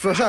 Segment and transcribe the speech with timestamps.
[0.00, 0.22] 说事。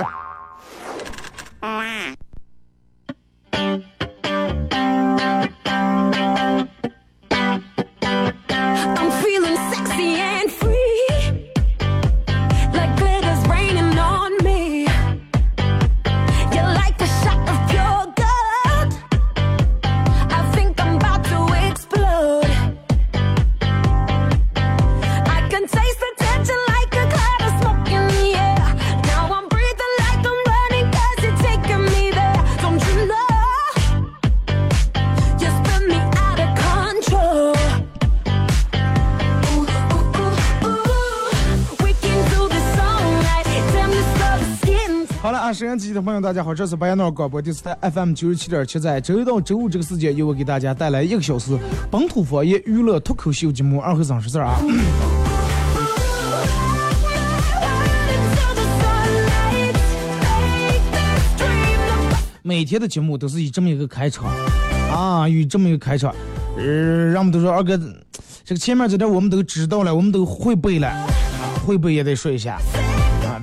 [46.01, 51.57] 朋友，大家好，这是白羊脑广播电视台 FM 九十七点七，在周一到周五这个时间，由我给大家带来一个小时
[51.91, 54.59] 本土方言娱乐脱口秀节目《二和三十四》啊。
[62.41, 64.31] 每天的节目都是以这么一个开场
[64.91, 66.15] 啊，以这么一个开场，
[66.57, 67.77] 呃，人们都说二哥，
[68.43, 71.07] 这个前面这点我们都知道了，我们都会背了，啊，
[71.65, 72.57] 会背也得说一下。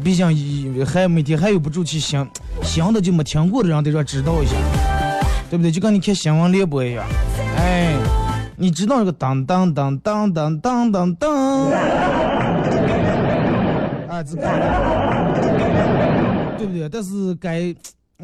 [0.02, 2.28] 毕竟一还每天还有不住去想
[2.62, 4.54] 想的就没听过的人得让知道一下，
[5.50, 5.70] 对不对？
[5.70, 7.04] 就跟你看新闻联播一样，
[7.56, 7.94] 哎，
[8.56, 11.70] 你知道这个当当当当当当当当，
[14.08, 14.60] 啊，这看
[16.56, 16.88] 对不对？
[16.88, 17.74] 但是该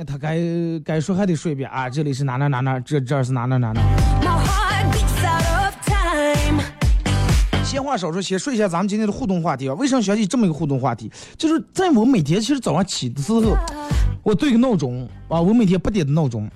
[0.07, 0.39] 他该
[0.85, 3.83] 该说还得说一遍啊，这里是哪哪哪哪，这这儿是哪哪哪哪。
[7.73, 9.73] 闲话少说，先说一下咱们今天的互动话题啊。
[9.77, 11.11] 为什么想起这么一个互动话题？
[11.39, 13.57] 就是在我每天其实早上起的时候，
[14.23, 16.47] 我对个闹钟啊，我每天八点的闹钟，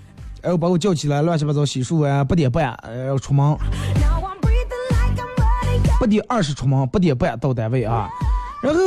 [0.43, 3.56] 然后把我叫起来，乱七八糟洗漱啊，八点半然后出门，
[5.99, 8.10] 八点二十出门，八点半到单位啊。
[8.60, 8.78] 然后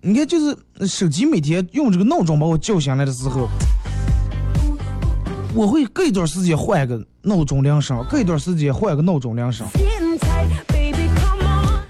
[0.00, 0.56] 你看，就是
[0.88, 3.46] 手机每天用这个闹钟把我叫醒来的时候，
[5.54, 9.66] 我会隔一段时间换一个闹钟铃声，隔一段时间换一个闹钟铃声。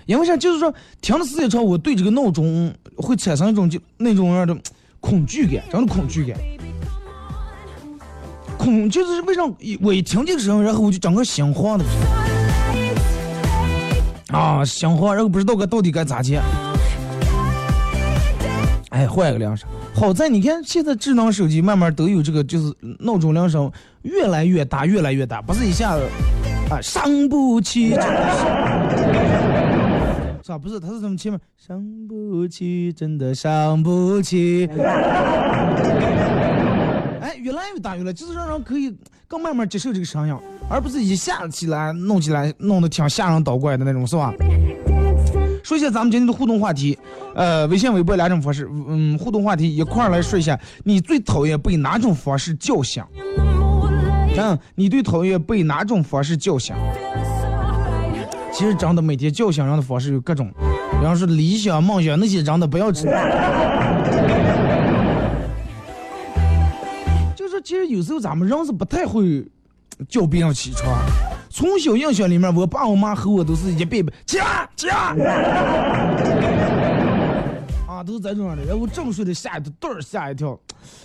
[0.06, 0.36] 因为啥？
[0.36, 4.56] 就是说听的时间长，我对这个闹钟会产生一种就那种样的
[5.00, 6.38] 恐惧感，真的恐惧感。
[8.56, 12.00] 恐就是为啥一我一听这个声，然后我就整个心慌的不行
[14.32, 16.40] 啊，心慌，然后不知道该到底该咋接。
[18.90, 19.68] 哎，换一个铃声。
[19.94, 23.70] 好在你看现在智能手机慢慢都有这个，就是闹钟铃声
[24.02, 26.02] 越来越大，越来越大，不是一下子
[26.70, 29.35] 啊伤不起，真的
[30.46, 30.52] 是。
[30.52, 30.58] 吧？
[30.58, 34.68] 不是，他是怎么前面伤不起，真的伤不起。
[37.20, 38.94] 哎，越来越大，越来就是让人可以
[39.26, 40.36] 更慢慢接受这个声音，
[40.70, 44.32] 而不是一下子起来弄起来弄得挺吓人倒怪的那种，是吧？
[45.64, 46.96] 说一下咱们今天的互动话题，
[47.34, 53.02] 呃，微信、微博两种方式，嗯，互动话题一块儿来说一下，你最讨厌被哪种方式叫醒？
[54.38, 56.72] 嗯，你最讨厌被哪种方式叫醒？
[58.56, 60.50] 其实真的每天叫醒人的方式有各种，
[60.98, 63.12] 比方说理想、梦想那些真的不要知道。
[67.36, 69.46] 就是，其实有时候咱们人是不太会
[70.08, 70.98] 叫别人起床。
[71.50, 74.94] 从小印象里面，我爸我妈和我都是一遍遍起来起来，
[77.86, 78.64] 啊，都是这种样的。
[78.64, 80.58] 然后正睡的吓一跳，顿儿吓一跳，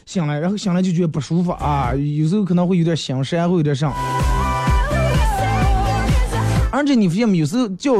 [0.05, 3.93] 醒来，然后醒来就觉得不舒服啊，有时候可能会有点心神，会有点上。
[6.71, 7.91] 而且你发现没，有有时候叫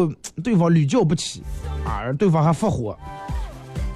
[0.41, 1.43] 对方屡叫不起，
[1.85, 2.97] 啊，对方还发火，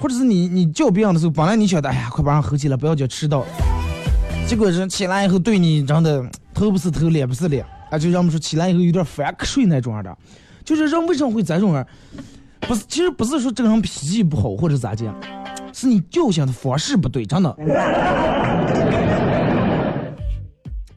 [0.00, 3.44] 或者是你你叫别人的时候，本来你晓得，哎呀，快把人吼起来，不要叫迟到，
[4.46, 10.16] 结果人起来以后对你真的头不是头，脸不是脸，啊，就让我们说起来以后有点反瞌睡那种的，
[10.62, 11.86] 就是人为什么会这种样？
[12.60, 15.14] 不是，其实不是说这个人脾气不好或者咋的，
[15.72, 17.56] 是你叫醒的方式不对，真的。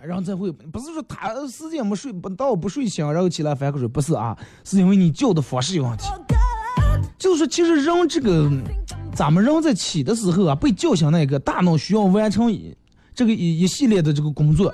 [0.10, 4.36] 然后再会，不是说他时间没睡不到不睡醒，然后起来反瞌睡，不是啊，
[4.66, 6.06] 是因为你叫的方式有问题。
[7.20, 8.50] 就是说，其实人这个，
[9.14, 12.76] 咱们人在起的时候啊，被叫醒那个大脑需要完成一
[13.14, 14.74] 这个一一系列的这个工作，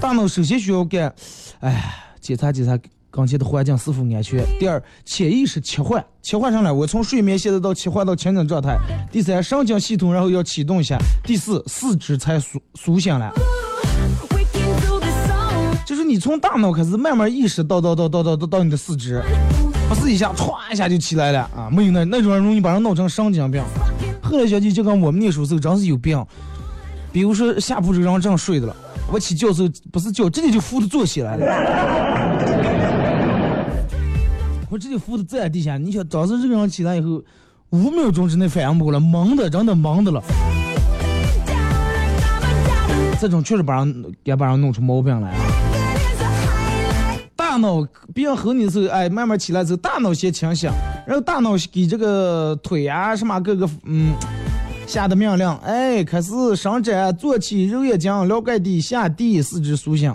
[0.00, 1.14] 大脑首先需要干，
[1.60, 2.78] 哎，检查检查
[3.10, 8.78] 跟前的环境是否安全；第二，潜意识切换，切换上来，我从睡眠现在到切换到清醒状态；
[9.12, 13.30] 第三，神经系统然后要启动一下；第四，四肢才苏苏醒了。
[16.08, 19.22] 你从大脑开始慢慢意识到到到到到到到你的四肢，
[19.90, 21.68] 不是一下歘一下就起来了啊！
[21.70, 23.62] 没有那那种人容易把人闹成神经病。
[24.22, 26.24] 后来想起就跟我们那时候时候真是有病，
[27.12, 28.74] 比如说下铺这个人正睡的了，
[29.12, 31.44] 我起觉时候不是觉，直接就扶着坐起来了。
[34.70, 37.22] 我直接扶着坐在地下，你想当时这个人起来以后，
[37.68, 40.22] 五秒钟之内反应不过来，懵的，真的懵的了。
[43.20, 45.38] 这种确实把人给把人弄出毛病来了。
[47.58, 50.70] 脑别人吼你的时候，哎，慢慢起来之后，大脑先清醒，
[51.06, 54.14] 然后大脑给这个腿啊、什么各个嗯
[54.86, 60.12] 下的命令，哎，开始伸展、坐起、揉眼睛、撩盖底、下地、四肢苏醒。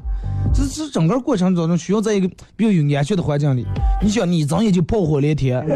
[0.54, 3.66] 这这整个过程当中，需要在一个比较有安全的环境里。
[4.02, 5.64] 你想，你睁眼就炮火连天，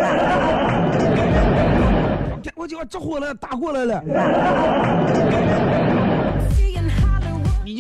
[2.55, 4.03] 我就要着火了，打过来了。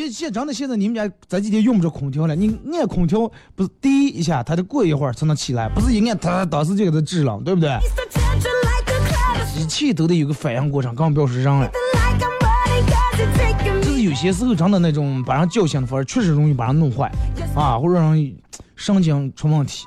[0.09, 7.77] 现真的现在你们家这几天用不着空调了，你按空调不是滴一下，它得过一会儿才能起来，不是一按它当时就给它制冷，对不对.
[9.53, 11.71] 机器都得有个反应过程，更不要说人了。
[13.83, 17.11] 就是有些时候真的那种把人叫醒的方式，确实容易把人弄坏
[17.55, 18.35] 啊，或者让人
[18.75, 19.85] 神经出问题。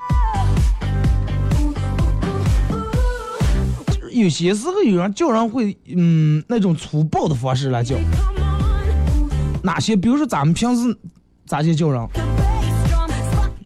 [3.87, 7.95] 就是有些时候有人叫人会嗯那种粗暴的方式来叫.
[9.63, 9.95] 哪些？
[9.95, 10.97] 比如说咱们平时
[11.47, 12.07] 咋接叫人？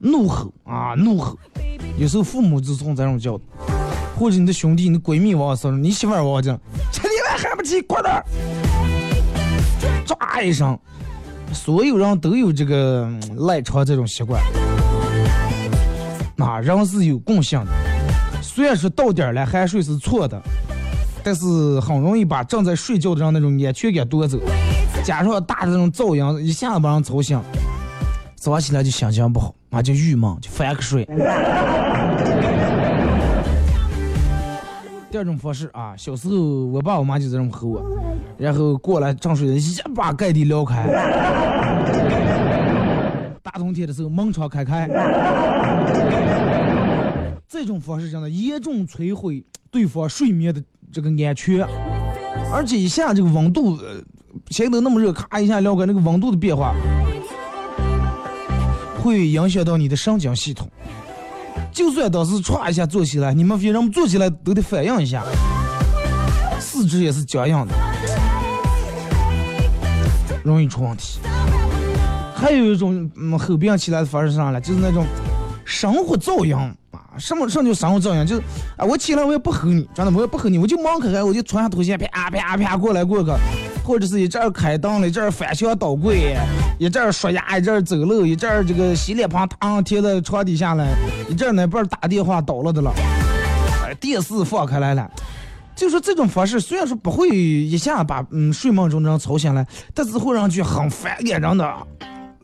[0.00, 1.38] 怒吼啊，怒吼。
[1.96, 3.41] 有时候父母就从这种叫，
[4.17, 6.58] 或者你的兄弟、你的闺蜜往我说，你媳妇儿往我讲，
[6.93, 8.25] 吃你饭还不起，快点儿！
[10.05, 10.79] 唰一声，
[11.52, 13.08] 所有人都有这个
[13.38, 14.43] 赖床这种习惯，
[16.38, 17.70] 啊，人是有共性的。
[18.43, 20.43] 虽然说到点儿了还睡是错的，
[21.23, 24.38] 但是很容易把正在睡觉的人那种安全感夺走，
[25.05, 27.39] 加上大的那种噪音，一下子把人吵醒，
[28.37, 31.05] 早上起来就心情不好，啊，就郁闷，就翻个睡。
[35.11, 37.85] 第二种方式啊，小时候我爸我妈就这么吼我，
[38.39, 40.87] 然后过来正睡，一把盖地撩开。
[43.43, 44.89] 大冬天的时候，门窗开开。
[47.47, 50.61] 这种方式真的严重摧毁对方睡眠的
[50.91, 51.65] 这个安全，
[52.51, 53.79] 而且一下这个温度，
[54.50, 56.75] 现在都那么热，咔一下撩开，那个温度的变化，
[59.02, 60.69] 会影响到你的神经系统。
[61.72, 65.25] 就算当时歘一下坐起来，你们别人们坐起来都得反应一下，
[66.60, 67.75] 四肢也是僵硬的，
[70.44, 71.19] 容易出问题。
[72.34, 74.60] 还有一种嗯后边起来的方式是啥呢？
[74.60, 75.06] 就是那种
[75.64, 78.26] 生活噪音啊，什么什么叫生活噪音？
[78.26, 78.42] 就是
[78.76, 83.31] 啊，我起来我也不吼你，真的我也不吼你，我就忙开开，我就穿下拖鞋啪啪啪过来过去，
[83.84, 86.34] 或者是一阵开灯了，一阵翻箱倒柜，
[86.78, 90.86] 一阵刷牙，一阵走路，一阵这个洗脸盆当贴在床底下了，
[91.28, 92.90] 一阵那边打电话倒了的了，
[93.84, 95.08] 哎电视放开来了。
[95.76, 101.75] 就说这种方式虽然说不会一下把嗯睡梦中的人吵醒来，但是会让人觉得很反感，真的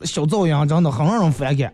[0.02, 1.72] 小噪音真的很让人反感。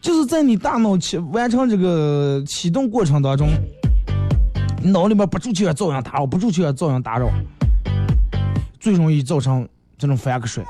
[0.00, 3.48] 就是在你大脑启完成这个启动过程当中，
[4.82, 7.28] 你脑里面不住就要噪音打扰，不住就要噪音打扰，
[8.82, 10.64] 最容易造成这种反瞌睡。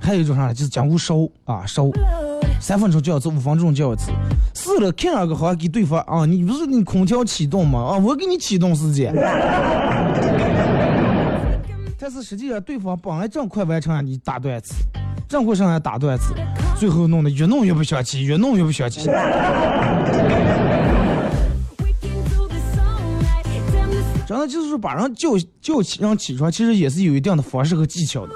[0.00, 0.54] 还有一种啥呢？
[0.54, 1.90] 就是讲无烧啊烧，
[2.60, 4.12] 三分钟就要次，五分钟就要次。
[4.54, 7.80] 试了看两个好像给对方啊，你不是你空调启动吗？
[7.80, 9.12] 啊，我给你启动时间。
[11.98, 14.74] 但是实际上对方本来正快完成，你打断一次，
[15.26, 16.34] 正快上来打断一次，
[16.78, 19.10] 最后弄得越弄越不想起，越弄越不想起。
[24.26, 25.28] 真的就是说把人叫
[25.60, 28.32] 叫起让起床，其实也是有一定的方式和技巧的。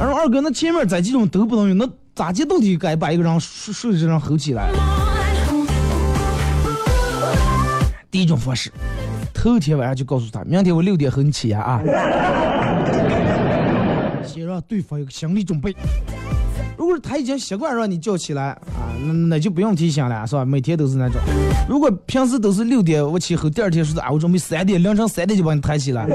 [0.00, 4.68] 而二哥，那前面这几种都不能用，那咋接到底该把一个人睡睡着让吼起来？
[8.10, 8.72] 第一种方式，
[9.32, 11.80] 头天晚上就告诉他，明天我六点和你起呀啊，
[14.26, 15.74] 先让对方有个心理准备。
[16.76, 20.44] 如果他已经习惯让你叫起来啊，那那就不用提醒了，是吧？
[20.44, 21.20] 每天都是那种。
[21.68, 26.04] 如果平时都是六点我起后，第二天说的啊，我准备三点凌晨三点就把你抬起来。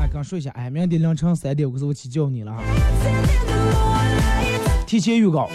[0.00, 2.58] 哎，刚说一下，哎，明天凌晨三点，我可是我起叫你了啊。
[4.86, 5.48] 提前预告。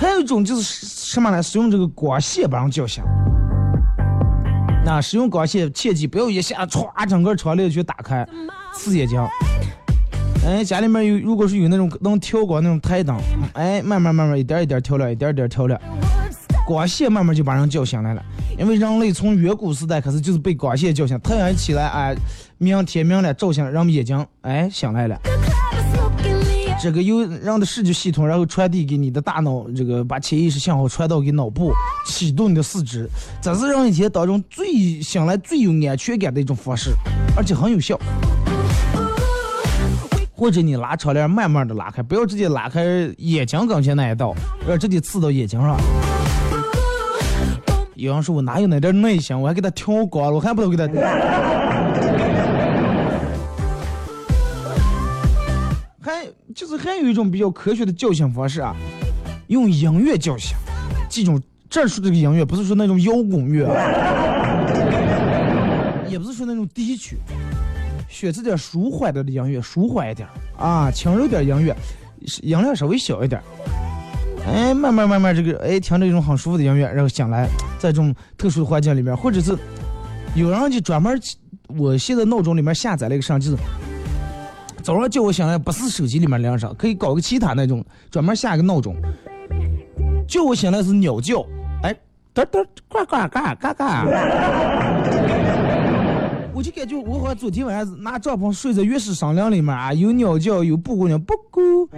[0.00, 1.42] 还有一种就是什么呢？
[1.42, 3.02] 使用这个光线把人叫醒。
[4.84, 8.28] 那使用光线，切记不要一下歘，整个窗帘全打开，
[8.74, 9.20] 刺眼睛。
[10.44, 13.16] 哎，家里面有如果是有那种能调光那种台灯，
[13.52, 15.80] 哎，慢慢慢慢一点一点调亮，一点一点调亮，
[16.66, 18.22] 光线慢慢就把人叫醒来了。
[18.58, 22.14] 因为人类从远古时代开始就是被光线叫醒，太阳起来，哎，
[22.58, 25.16] 明天明了，照醒，人们眼睛哎醒来了。
[26.82, 31.70] 这个由人的视觉系统，然后传递给你的大脑，这个把潜意识信号传导给脑部，
[32.04, 33.08] 启动你的四肢，
[33.40, 36.90] 这是人一天当中最醒来最有安全感的一种方式，
[37.36, 37.96] 而且很有效。
[40.42, 42.84] 或者你拉窗帘，慢慢的拉开，不要直接拉开
[43.18, 44.34] 眼睛跟前那一道，
[44.68, 45.76] 要直接刺到眼睛上。
[47.94, 50.88] 有人说我哪有那点耐心，我还给他调光了，我还不都给他。
[56.02, 58.74] 还就是还有一种比较科学的叫醒方式啊，
[59.46, 60.56] 用音乐叫醒。
[61.08, 63.68] 记住，这说这个音乐不是说那种摇滚乐，
[66.08, 67.16] 也不是说那种低曲，
[68.22, 71.74] 选择点舒缓的音乐，舒缓一点啊，轻柔点音乐，
[72.40, 73.42] 音量稍微小一点。
[74.46, 77.48] 哎，慢慢慢慢，这个哎，听着一种很舒服的音乐，然后醒来，
[77.80, 79.58] 在这种特殊的环境里面，或者是
[80.36, 81.20] 有人就专门，
[81.76, 83.56] 我现在闹钟里面下载了一个上，就是
[84.84, 88.94] 早上叫我醒来，不是手机里面铃声，可以搞个其他那种专门下一个闹钟，
[90.28, 91.44] 叫我醒来是鸟叫，
[91.82, 91.92] 哎，
[92.36, 94.06] 嘚嘚呱呱呱嘎嘎，
[96.62, 101.88] 就感觉我好像昨天晚上拿帐篷睡在原始森林里面啊，有鸟叫，有布谷鸟，布谷。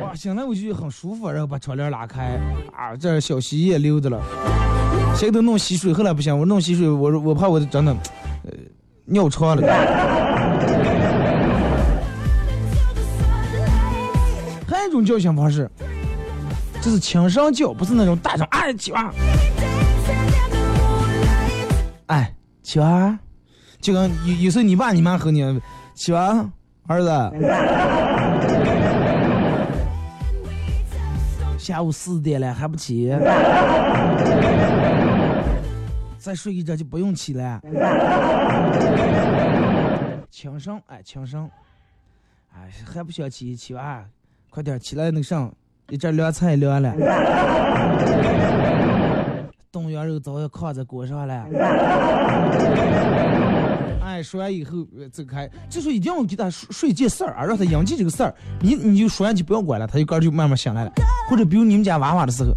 [0.00, 2.38] 哇，醒来我就很舒服，然后把窗帘拉开，
[2.76, 4.22] 啊，这小溪也溜达了。
[5.16, 7.92] 现在都弄溪水，后来不行，我弄溪水，我我怕我真的，
[8.44, 8.52] 呃，
[9.04, 9.62] 尿床了。
[14.68, 15.68] 还有一种叫醒方式，
[16.80, 19.12] 就是轻声叫，不是那种大声哎起娃，
[22.12, 23.18] 哎起娃，
[23.80, 25.58] 就跟有有时候你爸你妈和你
[25.94, 26.46] 起娃，
[26.86, 27.08] 儿子。
[31.56, 33.08] 下午四点了还不起，
[36.18, 37.62] 再睡一觉就不用起了。
[40.30, 41.48] 轻声，哎，轻声，
[42.54, 44.04] 哎，还不想起，起吧，
[44.50, 45.50] 快点起来，那个上，
[45.88, 46.92] 一阵凉菜凉了，
[49.72, 51.46] 冻羊肉早要炕在锅上了。
[54.04, 58.34] 哎，说完以后走开，就说一定要给他说说一件事儿啊，让他应记这个事儿。
[58.60, 60.92] 你你就说完就不要管了，他就刚就慢慢醒来了。
[61.30, 62.50] 或者比如你们家娃娃的时候，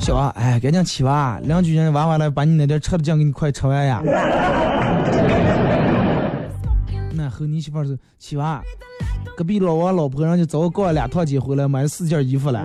[0.00, 4.02] 小娃，哎，赶紧起吧，邻居人娃娃来把你那点吃的酱给你快吃完呀。
[7.12, 8.60] 那和你媳妇儿说起吧，
[9.36, 12.64] 隔壁老王老婆人家早搞了两趟街回来，买了四件衣服了。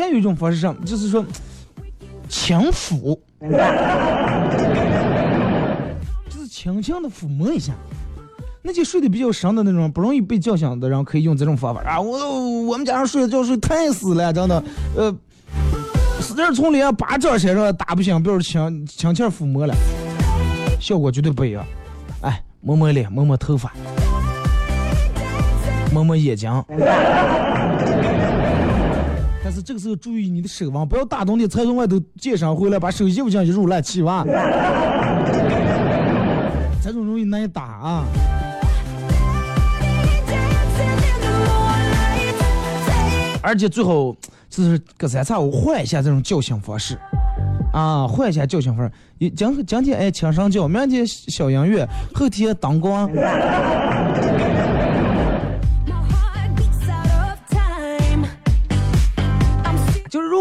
[0.00, 1.24] 还有一种方式上，就是说
[2.28, 3.18] 轻抚，
[6.28, 7.72] 就是轻轻的抚摸一下。
[8.62, 12.00] 那些睡得比较深的那种，不容易被叫醒的然后，可以用这种方法啊。
[12.00, 14.62] 我我们家上睡觉睡太死了，真的，
[14.94, 15.14] 呃，
[16.20, 19.74] 使劲从脸上巴掌身上打不醒，比如轻轻轻抚摸了，
[20.78, 21.64] 效果绝对不一样。
[22.20, 23.72] 哎，摸摸脸，摸摸头发，
[25.92, 26.50] 摸摸眼睛。
[29.62, 34.24] 这个时候注意你的手腕，不要大冬天才从外头健身回来，把手衣服上一揉烂气哇，
[36.82, 38.04] 这种容易挨打啊。
[43.42, 44.14] 而且最好
[44.48, 46.98] 就是隔三差五换一下这种叫醒方式，
[47.72, 48.92] 啊，换一下叫醒方式。
[49.34, 53.10] 今今天哎轻声叫，明天小音乐，后天灯光。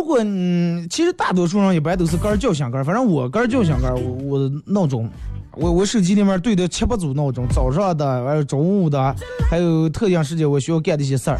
[0.09, 5.07] 就是如果嗯，其实大多数人一般都是杆儿叫响杆儿，反正我杆儿叫响杆儿，我我闹钟，
[5.51, 9.15] 我我手机里面对的七八组闹钟，早上的，完了中午的，
[9.51, 11.37] 还有特定时间我需要干的一些事儿。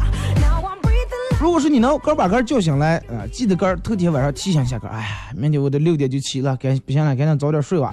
[1.40, 7.90] 如果说你能杆把杆叫醒来，啊，记得杆头天晚上提醒一下杆，哎呀，明天我得六点就起了，赶不行了，赶紧早点睡吧。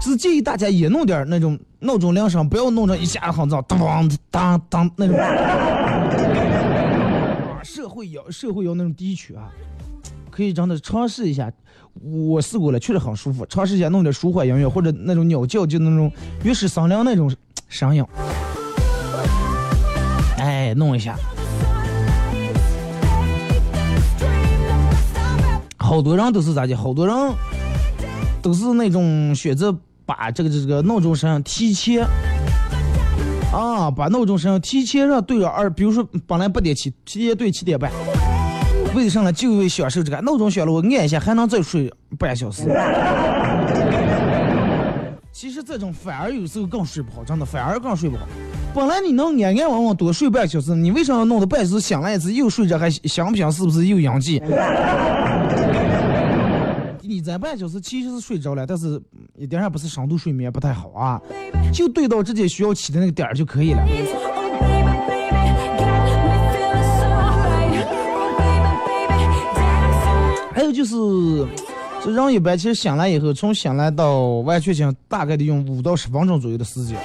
[0.00, 3.78] 只建议大家也弄点那种闹钟铃声，不要弄成一下子很早，当
[4.32, 5.16] 当当那种。
[7.62, 9.50] 社会摇社会摇那种低曲啊，
[10.38, 11.52] 可以让他尝试一下。
[12.00, 13.44] 我试过了，确实很舒服。
[13.46, 16.08] 尝试一下弄点舒缓音乐，或者那种鸟叫，就那种
[16.44, 17.28] 原始森林那种
[17.68, 18.04] 声音。
[20.36, 21.16] 哎，弄一下。
[25.76, 26.76] 好多人都是咋的？
[26.76, 27.34] 好多人
[28.40, 29.76] 都是那种选择
[30.06, 32.06] 把这个这个闹钟声提前
[33.52, 37.90] 啊，把闹钟声提前让对着二，比如说本来八点起，提前对七点半。
[38.98, 39.32] 为了什么？
[39.32, 41.88] 就为享受这个闹钟响了，我按一下还能再睡
[42.18, 42.64] 半小时。
[45.30, 48.26] 其实这种反而有时候更睡不好，真的反而更睡不好。
[48.74, 54.42] 本来你能安安稳稳多睡半小时，你为什么要弄得半小时醒来一次又睡着，还想不想是不是又阳气？
[57.00, 59.00] 你在半小时其实是睡着了，但是
[59.36, 61.22] 一点也不是深度睡眠，不太好啊。
[61.72, 63.82] 就对到直接需要起的那个点儿就可以了。
[70.58, 70.96] 还有就是，
[72.02, 76.98] 这人一般其实醒来以后，从醒来到完全醒，大概得用五到十分钟左右的时间。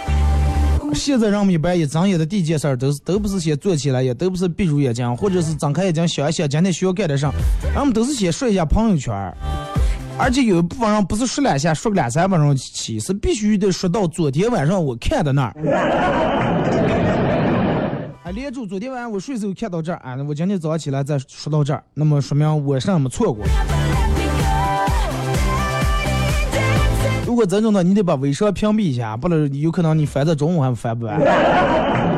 [0.95, 7.31] 现在人们一般一睁眼的第一件事儿都是都不是先坐起来，也都不是闭住眼睛，或者是睁开眼睛想一想今天需要干点啥，
[7.75, 9.38] 人们都是先刷一下朋友圈儿。
[10.17, 15.53] 而且有一部分人不是刷两下，刷个两三分钟起，是必须得刷到昨天晚上我看的那儿。
[18.24, 23.44] 啊，连住昨天晚上我睡时候看到这儿，啊，那我今天早上起来再说到这儿，那么说明我啥没错过。
[27.27, 31.18] 如果这种的，你得把微商屏蔽一下，不然有可能你翻到中午还翻不完。
[31.20, 32.15] 啊，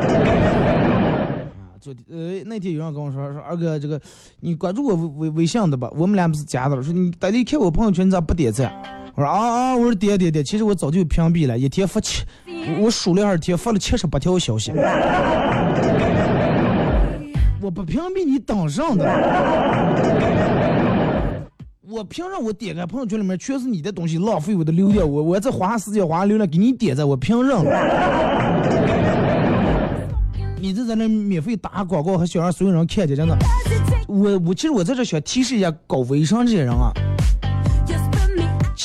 [1.80, 4.00] 昨天呃那天有人跟我说说二哥这个
[4.38, 8.72] 你关注我微微信的吧，我们俩不是加的了，说你大家看我朋友圈你咋不点赞？
[9.16, 12.22] 我说啊啊，我说点点点，其实我早就屏蔽了，一天发七，
[12.78, 14.70] 我数了一下天发了七十八条消息。
[17.66, 19.04] 我不屏蔽你等上的。
[21.90, 27.64] 我凭啥我点开朋友圈里面全是你的东西，浪费我的流量，我我再花时间花流量给你点赞，我凭什么？
[30.60, 33.36] 你这在那免费打广告，还想让所有人看见，真的。
[34.06, 36.92] 我我其实我在这想提示一下搞微商这些人啊，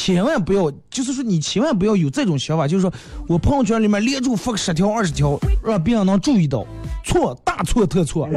[0.03, 2.91] 千万不要，就是说你千万不要有这种想法，就是说
[3.27, 6.65] 我朋友圈里面连住发个十条二十条，让别人能注意到，
[7.05, 8.27] 错，大错特错。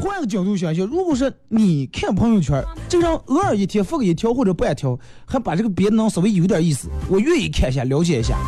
[0.00, 8.38] 换个角度想想，如果说你看朋友圈，这个人偶尔一天发个一条或者半条，还把这个别的能稍微有点意思，我愿意看一下，了解一下。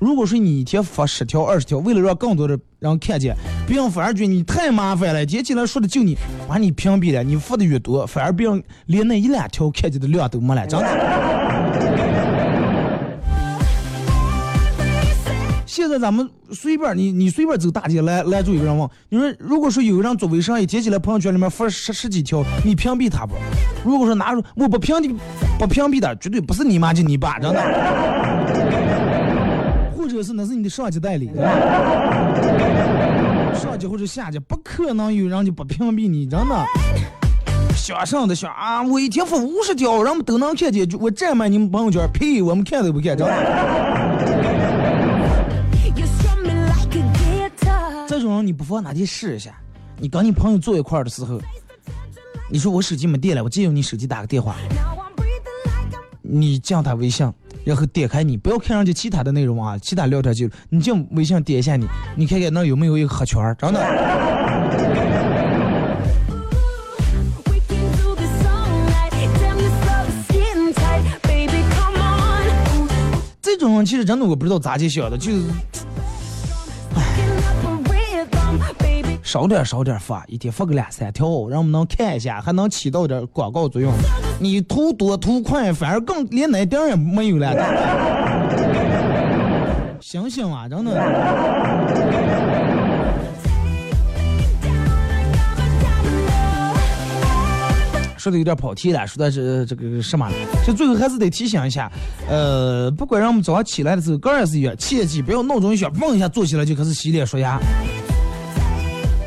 [0.00, 6.16] 如果说你一天发十条二十条，为了让更多的人看见，别人反而觉得你太麻烦了，接起来说的就你，
[6.48, 10.86] 把你屏蔽了，你发的越多，反而别人连那一两条看见的量都没了，真的。
[15.66, 23.34] 现在咱们随便你你随便走大街拦拦住一个人问，你说如果说有个人做微商，一接起来朋友圈里面发十十几条，你屏蔽他不？
[23.84, 25.14] 如果说拿出我不屏蔽
[25.58, 28.69] 不屏蔽的，绝对不是你妈就你爸，真的。
[30.20, 31.30] 或者是那是你的上级代理，
[33.56, 36.66] 上级或者下级，不可能有人就不屏蔽你，真的。
[37.74, 43.34] 想上的想啊，我一天发五十条，人们都能看见，就我占满你们朋友圈，呸，我们看都不看，真的。
[48.06, 49.54] 这种人你不妨拿去试一下，
[49.98, 51.40] 你跟你朋友坐一块儿的时候，
[52.50, 54.54] 你说我手机没电了，我借用你手机打个电话，
[56.32, 57.28] 你加他微信，
[57.64, 63.80] 然后点开你，不要看上去其他的内容啊，其他聊天记录，你进微信点一下你，你看看那有没有一个黑圈儿，真的。
[73.42, 75.42] 这种人其实真的我不知道咋去想的，就是。
[79.30, 83.92] 少点少点发，一天发个两三条，让我们能看一下，还能起到点广告作用。
[84.40, 87.54] 你图多图快，反而更连那点也没有了。
[90.00, 90.90] 醒醒啊，真的。
[98.18, 100.28] 说的有点跑题了，说的是这个什么？
[100.66, 101.88] 就最后还是得提醒一下，
[102.28, 107.60] 呃，不管让我们早上起来的时候，个人也是一样，切记不要闹钟一响，嘣一下坐起来就开始洗脸刷牙。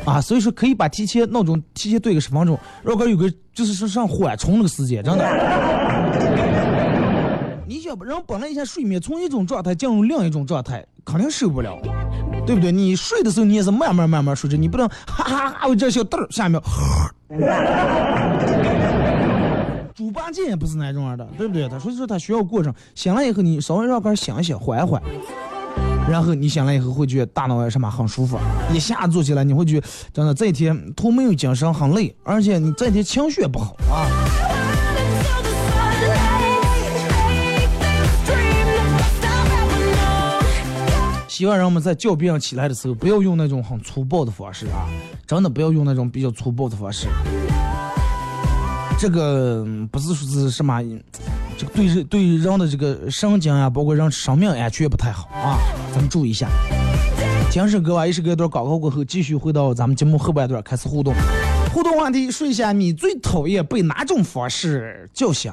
[0.04, 5.24] 啊，所以说可以把提前闹钟提前对个十分钟，然后有个就是说上缓冲那个时间，真的。
[7.66, 11.76] 你想人本来一下睡眠从一种状态进入另一种状态，肯定受不了，
[12.46, 12.70] 对不对？
[12.70, 16.60] 你睡的时候你也是慢慢慢慢睡着，你不能哈哈哈我这小嘚儿下面，
[19.94, 21.68] 猪八戒也不是那种样的，对不对？
[21.68, 25.02] 他所以说他需要过程，醒了以后你稍微让个想一想，缓一缓。
[26.08, 28.38] 然后你醒了以后会觉得大脑什么很舒服，
[28.72, 34.06] 一下坐起来你会觉得真的这一天头没有精神，很累，而且你这一天情绪也不好啊。
[41.26, 44.86] 希望让我们在叫别人起来的时候，不要用那种很粗暴的方式啊，
[45.26, 47.08] 真的不要用那种比较粗暴的方式。
[48.96, 50.80] 这个不是说是什么，
[51.56, 55.58] 这个对人对人的这个神经啊，包括人生命安全不太好啊，
[55.92, 56.48] 咱们注意一下。
[57.50, 61.14] 听首歌吧，一首歌段广告过后，继续回到咱们节目后半段开始互动。
[61.72, 65.52] 互动话题：睡下你最讨厌被哪种方式叫醒？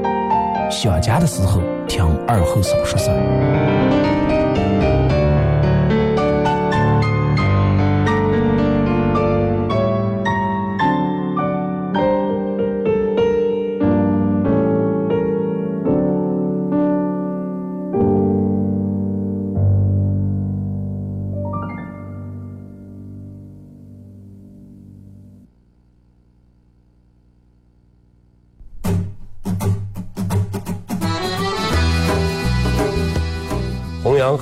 [0.71, 4.20] 想家的时候，听二后生说事儿。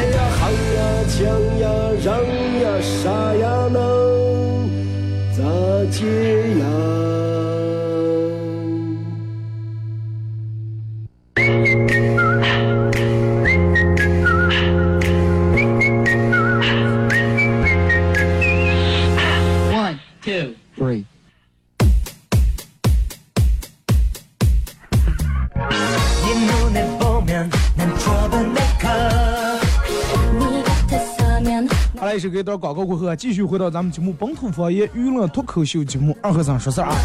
[0.00, 0.80] 哎呀，喊呀，
[1.12, 1.20] 抢
[1.58, 1.68] 呀，
[2.02, 2.08] 嚷
[2.62, 3.78] 呀，杀呀，能
[5.36, 5.38] 咋
[5.90, 6.06] 解
[6.58, 6.64] 呀？
[32.10, 36.96] 好了，一首歌一段广告过后啊，继续回到咱们节目本土方言娱乐脱口秀节目二和尚说事儿啊。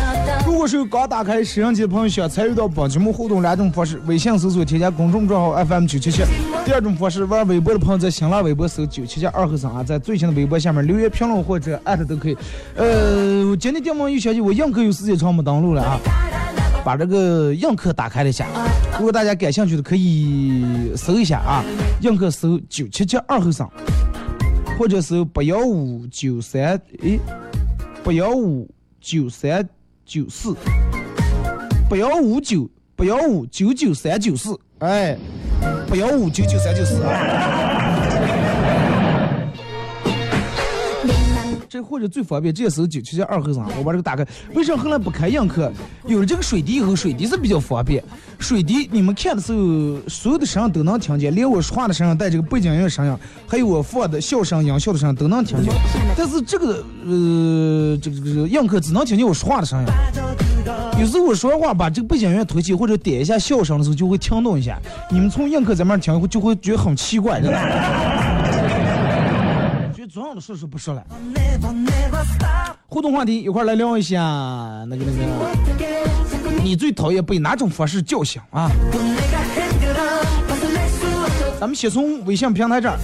[0.48, 6.24] 如果是刚打开摄像机的朋友，想参与到本节目互动两种方式：微信搜索添加公众账号 FM 九七七；
[6.66, 12.36] 第二种方式，玩微博的朋友在新浪微博搜九七七二和尚啊，在最新的微博下面留言评论或者艾特都可以。
[12.76, 16.00] 呃，我今天电网有消息，我映客有时间长没登录了啊，
[16.84, 18.48] 把这个映客打开了一下。
[18.98, 21.64] 如果大家感兴趣的，可以搜一下啊，
[22.02, 23.70] 映客搜九七七二和尚。
[24.78, 27.20] 或者是八幺五九三诶，
[28.04, 29.68] 八幺五九三
[30.06, 30.54] 九四，
[31.90, 35.18] 八幺五九八幺五九九三九四，哎，
[35.90, 37.85] 八幺五九九三九四啊。
[41.76, 44.26] 这或者最方便，直接搜九七七二和尚，我把这个打开。
[44.54, 45.70] 为啥后来不开映客？
[46.08, 48.02] 有了这个水滴以后，水滴是比较方便。
[48.40, 55.74] 水滴你们看的时候，所有的声音都能听见，连我说话的声音带这个背景音乐声音，还有我放的笑声、音效的声音都能听见。
[56.18, 59.88] 但是这个呃，这个这个映客只能听见我说话的声音。
[60.98, 64.80] 有时候我说话把这个背景音乐推起或者点一下笑声的时候，就会听动一下。
[65.12, 68.55] 你们从映客在那儿听，就会觉得很奇怪，真的。
[70.08, 71.04] 重要的事是不说了。
[72.88, 74.20] 互动话题一块来聊一下，
[74.88, 78.72] 那个那个，你最讨厌被哪种方式叫醒啊？
[81.60, 82.98] 咱们先从微信平台这儿。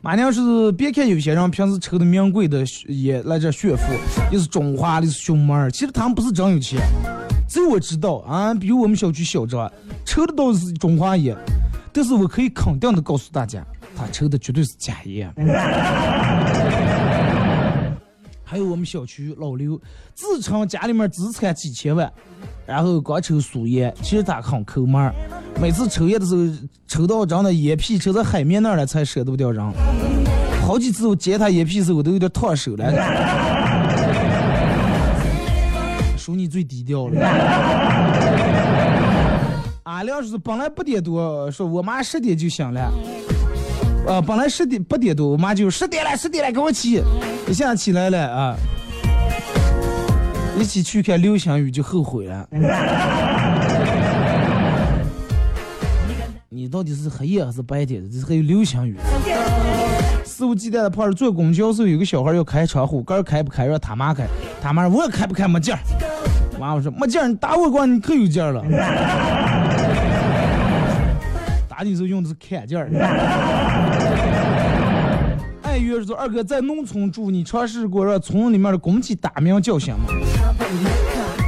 [0.00, 3.84] 马娘是别看有些人平时抽的名贵的烟来这炫富，
[4.32, 6.80] 又是中华的是熊猫儿，其实他们不是真有钱。
[7.48, 9.70] 这我知道啊，比如我们小区小张
[10.04, 11.36] 抽的都是中华烟，
[11.92, 13.64] 但是我可以肯定的告诉大家。
[13.96, 15.32] 他抽的绝对是假烟。
[18.44, 19.80] 还有我们小区老刘，
[20.14, 22.12] 自称家里面资产几千万，
[22.66, 25.14] 然后光抽素烟，其实他很抠门儿，
[25.58, 26.42] 每次抽烟的时候
[26.86, 29.72] 抽到真的烟屁抽到海面那儿了才舍得不掉扔。
[30.66, 32.92] 好几次我接他烟屁的时候，我都有点烫手了。
[36.18, 37.18] 属你最低调了。
[39.84, 42.92] 俺俩是本来八点多，说我妈十点就醒了。
[44.06, 47.02] 呃，本来十点八点多，我妈就十点了，十点了，给我起。
[47.48, 48.56] 一下起来了啊，
[50.58, 52.48] 一起去看流星雨就后悔了。
[56.50, 58.10] 你到底是黑夜还是白天？
[58.10, 58.96] 这还有流星雨。
[60.24, 64.26] 肆无忌惮的跑着坐公交时候，有个小孩要开窗户，杆儿开不开让他妈开，
[64.60, 65.78] 他妈说我开不开没劲儿。
[66.58, 68.62] 妈妈说没劲儿，你打我光你可有劲儿了。
[71.82, 72.88] 打你时候用的是砍件儿。
[75.62, 80.06] 哎，约说二哥在农村住，你尝试过让村里面的公鸡打鸣叫响吗？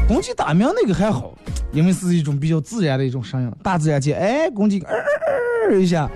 [0.08, 1.32] 公鸡打鸣那个还好，
[1.70, 4.96] 因为是一种比较自然的一种声音，大自然界，哎，公鸡呃
[5.70, 6.10] 呃一下。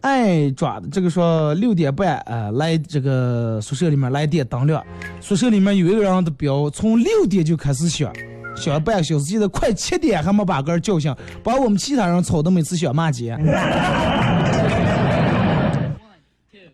[0.00, 4.82] 哎，抓的这个说六点半啊、呃来这个宿舍里面来电灯亮，
[5.20, 8.10] 宿舍里面有一个人的表从六点就开始响，
[8.56, 13.36] 响了半个小时，现在快七点还没把个叫醒，把我们其他人吵得每次想骂街。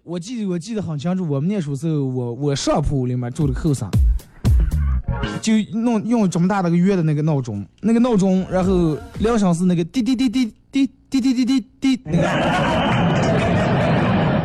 [0.04, 3.86] 我记得我记得很清楚，我们念书时候，我我上铺里面住的后生，
[5.42, 12.22] 就弄用这么大的个月的那个闹钟，那个闹钟，然后铃声是那个滴滴滴滴滴滴滴滴滴滴那个。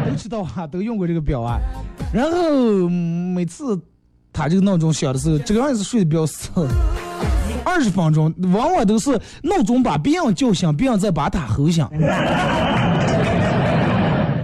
[0.09, 1.57] 都知道啊，都用过这个表啊。
[2.13, 3.79] 然后每次
[4.33, 6.49] 他这个闹钟响的时候，这个人也是睡得比较死，
[7.73, 11.83] 二十分钟往往都是闹钟把别人叫醒，别人再把他吼醒。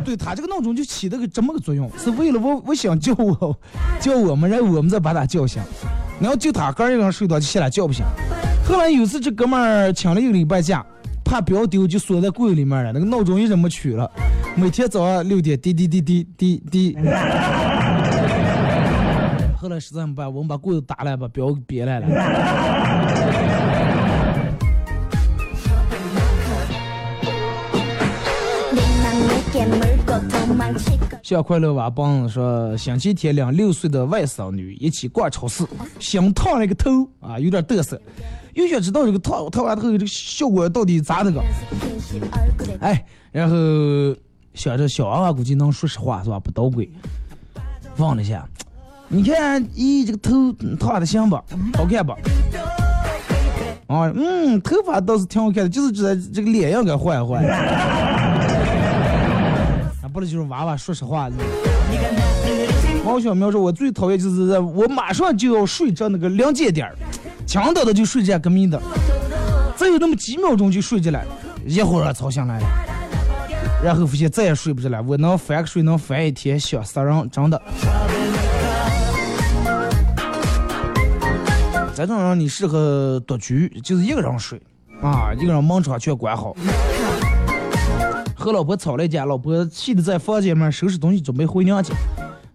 [0.03, 3.55] 对他这个闹钟就起了个这么个作用，是为了我我想叫我
[3.99, 5.61] 叫我们，然后我们再把他叫醒。
[6.19, 8.03] 然后就他个人一个人睡到就起来叫不醒。
[8.67, 10.83] 后来有次这哥们儿请了一个礼拜假，
[11.23, 14.09] 怕表丢就锁在柜里面了，那个闹钟一直没取了。
[14.55, 16.97] 每天早上六点滴滴滴滴滴滴。
[19.79, 22.07] 实在没办，我们把柜子打了，把表给别来了。
[31.21, 35.63] 小快乐娃帮子说，星期天领六岁的外甥女一起逛超市，
[35.99, 36.89] 新烫了个头
[37.19, 38.01] 啊，有点嘚瑟，
[38.53, 41.43] 又想知道这个烫烫完头这个效果到底咋那个？
[42.79, 43.55] 哎，然后
[44.53, 46.39] 想着小娃娃估计能说实话是吧？
[46.39, 46.89] 不捣鬼。
[47.97, 48.47] 问了一下，
[49.11, 51.43] 你看咦这个头烫的行吧？
[51.73, 52.15] 好看吧？
[53.87, 57.43] 啊，嗯，头发倒是挺好看的，就是这这个脸应该换一换。
[60.03, 61.27] 啊，不能就是娃娃说实话。
[63.03, 66.93] 王小苗说：“我最讨厌就是我马上就要睡着那个临界点儿，
[67.47, 68.79] 抢到的就睡着革命的，
[69.75, 71.19] 再有那么几秒钟就睡着了，
[71.65, 72.67] 一会儿吵醒来了，
[73.83, 75.01] 然后发现再也睡不着了。
[75.01, 77.59] 我能翻个睡能翻一天，想死人，真的。
[82.05, 84.61] 这种人你适合独居，就是一个人睡
[85.01, 86.55] 啊，一个人门窗全关好。
[88.35, 91.93] 和老婆吵了一架，老婆气得在房间里面收拾东西准备回娘家。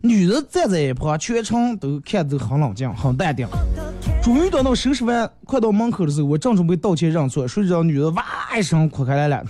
[0.00, 3.46] 女的站在一旁，全程都看着很冷静、很淡定。
[4.22, 8.24] 终于等到收拾完，快到门口的时候，我正准备道歉认错，谁知道女的哇
[8.58, 9.42] 一声哭开来了，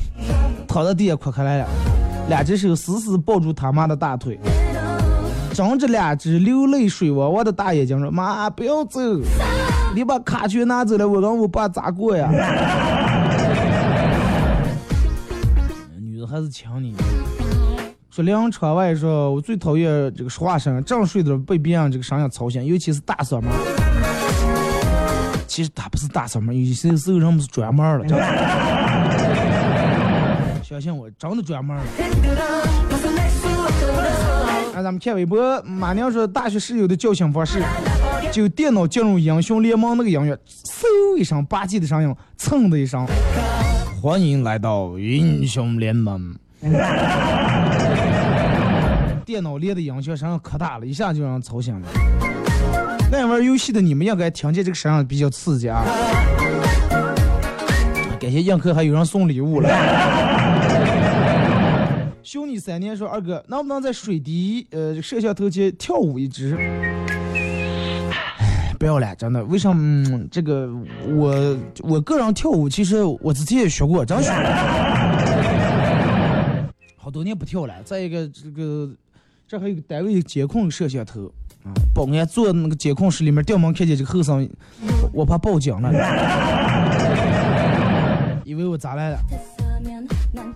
[0.66, 1.68] 躺在地下哭开来了，
[2.28, 4.38] 两只手死死抱住他妈的大腿，
[5.52, 9.00] 睁着两只流泪水汪汪的大眼睛说：“妈，不要走，
[9.94, 12.28] 你把卡全拿走了，我让我爸咋过呀？”
[16.00, 16.94] 女的还是抢你。
[18.10, 23.50] 说凉窗外说，我最讨厌这个说话声，正睡着被别人这个声音吵醒，尤其是大嗓门。
[25.46, 28.24] 其实他不是大嗓门，有些时候人们是专门了，真的。
[30.62, 31.82] 相信我，真的专门了。
[34.74, 37.60] 那咱们看微博，马娘说大学室友的叫醒方式，
[38.34, 43.06] 就电脑进入英雄联盟那个音乐，嗖一声，吧唧的声音，蹭的一声，
[44.02, 46.34] 欢迎来到英雄联盟。
[49.24, 51.86] 电脑连的音响声可大了，一下就让人吵醒了。
[53.12, 55.84] 爱玩游戏的你们应该听见这个声音比较刺激啊！
[58.18, 59.70] 感谢映客还有人送礼物了。
[62.24, 66.58] 兄弟三年说二哥能不能在水滴呃摄像头前跳舞一支？
[68.84, 69.42] 不要了，真的。
[69.46, 70.68] 为什么、这个
[71.08, 74.44] 我我个人跳舞，其实我之前也学过，真学过。
[76.94, 77.72] 好多年不跳了。
[77.82, 78.90] 再一个，这个
[79.48, 81.32] 这还有个单位监控摄像头
[81.64, 84.46] 啊，保安坐那个监控室里面，掉门看见这个后生，
[85.14, 85.90] 我怕报警了，
[88.44, 89.18] 以为我咋来了？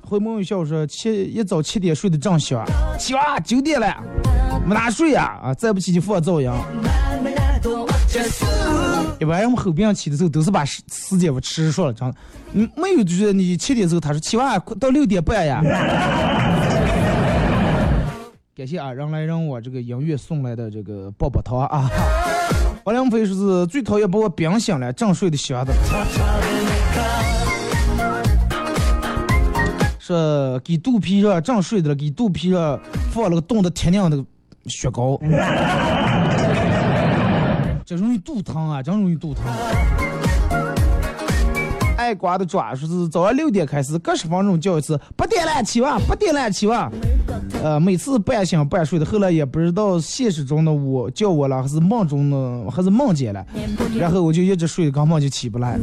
[0.03, 2.63] 回梦一笑说七一早七点睡得正香，
[2.99, 3.87] 起哇九点了，
[4.67, 6.53] 没哪睡呀啊，再不起就放噪音。
[9.21, 12.15] 一般我们后边起的时候都是把时时间我吃说了，真的，
[12.53, 15.61] 嗯，没有就是你七点钟，他说起哇到六点半呀。
[18.57, 21.91] 感谢啊，人来人往这个音乐送来的这个棒棒糖啊！
[22.85, 25.73] 王良飞说是最讨厌把我冰醒了，正睡的香的。
[29.99, 32.81] 说给肚皮上正睡的了，给肚皮上
[33.13, 34.25] 放了个冻得铁娘的
[34.67, 35.21] 雪糕，
[37.89, 39.45] 这容易肚疼啊，真容易肚疼。
[41.97, 46.93] 爱瓜的爪说是早上六点开始，隔十分钟叫一次，八点了起哇，八点了起哇。
[47.63, 53.43] 呃，每次半醒半睡的，后来也不知道现实中的我叫我了，还是梦中的，还是梦见了，
[53.99, 55.79] 然后我就一直睡，根本就起不来。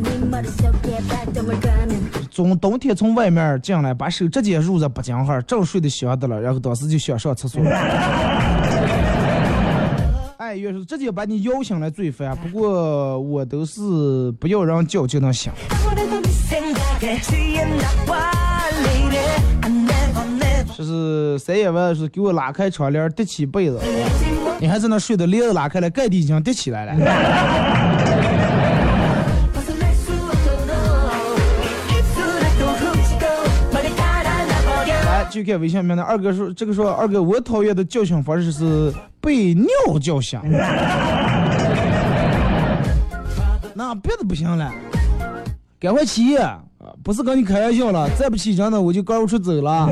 [2.29, 7.59] 从冬天从外面进来，把手直接入在脖颈上，正睡得香的了，然后当时就想上厕所。
[10.45, 15.51] 哎，越是直接把你摇醒来最烦，不过我都是不要人叫就能醒。
[20.77, 23.79] 就是三爷们是给我拉开窗帘，叠起被子，
[24.59, 27.84] 你还在那睡的，帘子拉开了，盖的已经叠起来了。
[35.35, 39.67] 就，看微信里面的二哥说，这个说二哥，我讨厌的叫醒方式是被尿
[40.01, 40.39] 叫醒。
[43.73, 44.71] 那别的不行了，
[45.77, 46.37] 赶快起！
[47.03, 49.89] 不是跟你开玩笑了，再不起床的我就赶不出走了。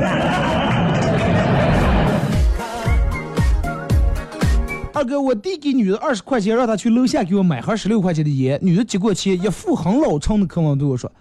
[4.94, 8.58] 二哥，我弟给女的二十块钱，让她去楼下给我买盒十六块钱的烟。
[8.62, 11.12] 女的接过钱，一副很老成的口吻对我说：“，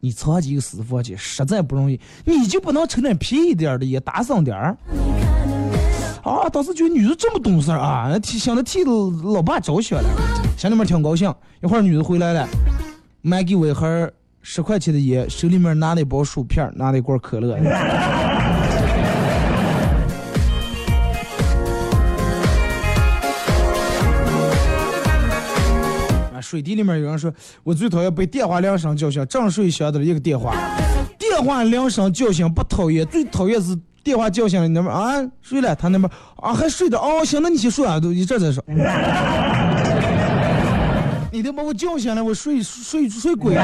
[0.00, 4.76] 你藏几个私房钱实在不容易，你就不能抽点便宜点的也，打赏点儿？”
[6.22, 10.08] 啊，当时觉得女的这么懂事啊，想着替老爸着想了，
[10.56, 11.32] 心里面挺高兴。
[11.62, 12.46] 一会儿女的回来了，
[13.22, 14.10] 买给我一盒
[14.42, 17.58] 十块钱的烟，手里面拿了一包薯片，拿了一罐可乐。
[26.50, 27.32] 水滴里面有人说，
[27.62, 30.52] 我最讨厌被电话铃声叫醒，正睡响的一个电话，
[31.16, 38.60] 电话铃声叫醒不讨厌，最讨厌是电话叫醒了，你那边啊睡了，他那边啊还睡着，哦行，那你先睡啊，都一阵再说。
[41.32, 43.62] 你都把我叫醒了，我睡睡睡鬼了。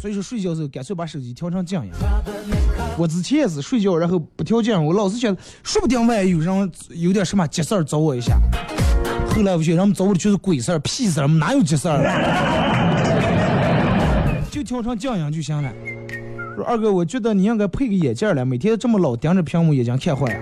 [0.00, 1.92] 所以说睡觉时候干脆把手机调成静音。
[2.98, 8.36] 我之前也是睡觉，然后不调静音，我老是觉得说不定万一有人有点什么急事儿找我一下。
[9.42, 12.00] 来我觉得人们找我的全是鬼事儿、屁事儿，哪有急事儿？
[14.50, 15.72] 就调成静音就行了。
[16.66, 20.40] 二哥，我觉得你应该配个眼镜了，每天这么老盯着屏幕，眼睛看坏了。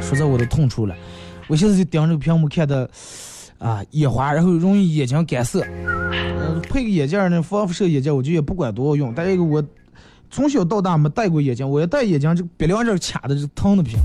[0.00, 0.94] 说在我的痛处了。
[1.46, 2.88] 我现在就盯着屏幕看的，
[3.58, 5.60] 啊，眼花，然后容易眼睛干涩。
[5.60, 9.12] 呃，配个眼镜呢，防辐射眼镜，我就也不管多少用。
[9.14, 9.62] 但一个，我
[10.30, 13.98] 从小到大没戴过眼镜，我一戴眼镜，这鼻梁这卡的，就疼的不行。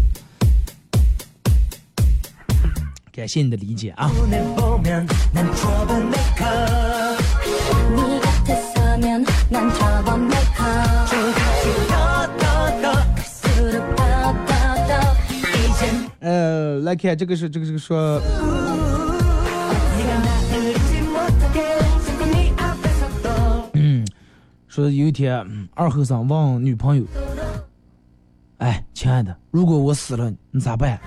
[3.20, 4.10] 感谢你的理解啊。
[16.22, 18.22] 呃，来看这个是这个这个说，
[23.74, 24.08] 嗯，
[24.70, 25.46] 说有一天
[25.76, 27.04] 二后生问女朋友，
[28.60, 30.98] 哎，亲爱的，如果我死了，你咋办？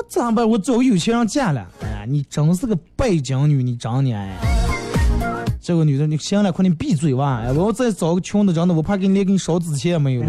[0.00, 0.48] 那咋办？
[0.48, 1.66] 我找个有钱人嫁了。
[1.82, 4.36] 哎呀，你真是个拜金女，你长的哎。
[5.60, 7.42] 这个女的，你行了，快点闭嘴吧！
[7.44, 10.28] 哎，我要再找个穷的，真的，我怕给你连给你烧纸钱也没有了。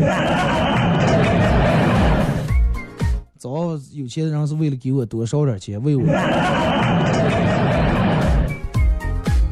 [3.38, 6.04] 找有钱人是为了给我多烧点钱，为我。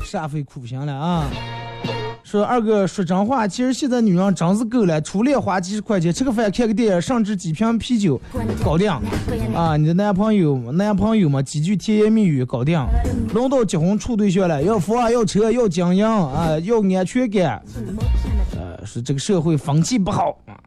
[0.04, 1.30] 煞费苦心了啊！
[2.30, 8.20] 说二哥说真话，其实现在女人真是够了，初恋花几十块钱吃个饭看个电影，甚至几瓶啤酒
[8.66, 8.92] 搞定
[9.56, 9.78] 啊！
[9.78, 12.78] 你的男朋友男朋友嘛，几句甜言蜜语搞定。
[13.34, 17.64] 轮到结婚处对象了，要房要车要经营啊，要安全感。
[18.58, 20.60] 呃，是这个社会风气不好啊。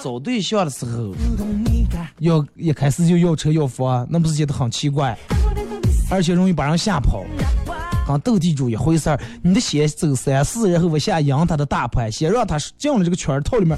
[0.00, 1.12] 找对象的时候，
[2.20, 5.18] 要一开始就要车要房，那不是觉得很奇怪，
[6.08, 7.24] 而且容易把人吓跑，
[8.20, 9.20] 斗地主一回事儿。
[9.42, 13.76] 你得先走三四，然后往下赢他的大牌，先让他进了这个圈套里面，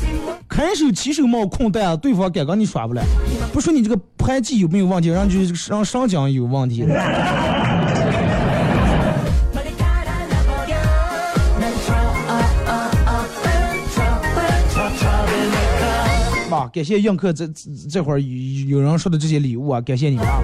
[0.48, 3.04] 看手起手冒空弹，对方敢跟你耍不来。
[3.52, 6.84] 不说你这个牌技有没有问题，让就是让上将有问题。
[16.50, 17.48] 啊，感谢映客这
[17.90, 20.40] 这会儿有人说的这些礼物啊，感谢你啊。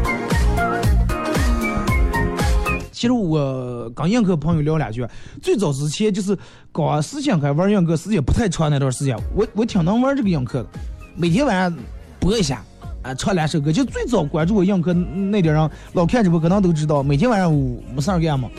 [3.01, 5.03] 其实我跟映客朋友聊两句，
[5.41, 6.37] 最早之前就是
[6.71, 10.69] 刚思想开玩映客时间不太长那段时间，我我挺能玩这个映客的，
[11.17, 11.75] 每天晚上
[12.19, 12.63] 播一下，
[13.01, 13.73] 啊，唱两首歌。
[13.73, 18.51] 就最早关注我映客那点人，老看直播可能都知道，每天晚上我没事儿干嘛，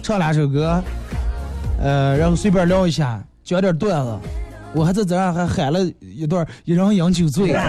[0.00, 0.80] 唱两首歌，
[1.82, 4.16] 呃，然后随便聊一下，讲点段子。
[4.74, 7.50] 我还在这儿还喊了一段“一人饮酒醉”，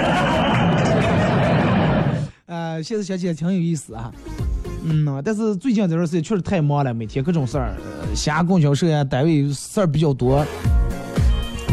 [2.46, 4.14] 呃，现在想起来挺有意思啊。
[4.92, 10.44] 嗯呐，但是最近这段时间确实太忙了，每天各种事儿，呃下供销社呀，单位事儿比较多，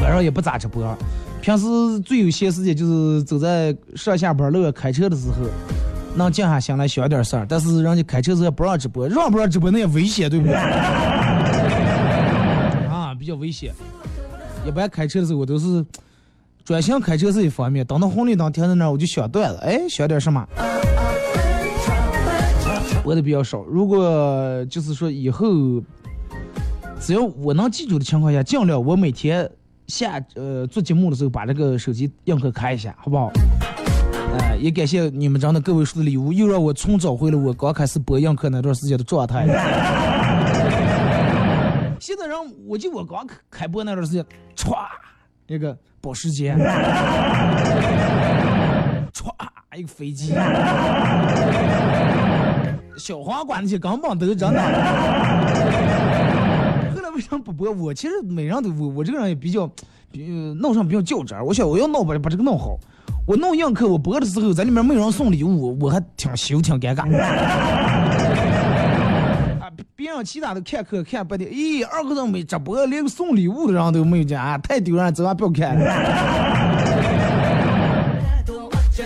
[0.02, 0.96] 晚上也不咋直播。
[1.40, 1.64] 平时
[2.00, 5.36] 最有闲时间就是走在上下班路开车的时候，
[6.16, 7.46] 能静下心来想点事儿。
[7.48, 10.54] 但是人家开车时候不让直播，让不让直播那也危险，对不对？
[12.90, 13.72] 啊，比较危险。
[14.66, 15.84] 一般开车的时候，我都是
[16.64, 20.44] 专心开车是一方面，等到红绿灯停在那儿，我就想段子，哎，想点什么。
[23.06, 25.46] 播的比较少，如果就是说以后，
[26.98, 29.48] 只要我能记住的情况下，尽量我每天
[29.86, 33.30] 下呃做节目的时候把这个手机硬壳开一下，好不好？
[34.40, 39.46] 哎、也感谢你们这样的个位数的礼物，又让我重找回了我刚开始播硬壳那段时间的状态。
[42.00, 44.26] 现在让我记我刚开开播那段时间，
[44.56, 44.74] 歘，
[45.46, 46.56] 那个保时捷，
[49.12, 49.30] 歘，
[49.76, 50.32] 一个飞机，
[52.96, 54.60] 小黄瓜那些根本都是真的。
[56.94, 57.70] 后来为什么不播？
[57.70, 59.70] 我其实每人都我我这个人也比较，
[60.10, 60.26] 比
[60.60, 61.44] 弄上比较较真儿。
[61.44, 62.78] 我想我要弄把把这个弄好。
[63.26, 67.02] 我弄映客，我播的时候在里面没人送礼物，我还挺羞挺尴尬。
[69.60, 75.84] 啊，别人其他的看课看不得，咦，二哥都没直播，连个送礼物的人都没有见啊，太丢人了，这玩意儿不要看了。